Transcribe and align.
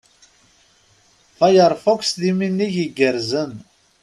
Firefox, 1.37 2.03
d 2.19 2.21
iminig 2.31 2.75
igerrzen. 2.85 3.51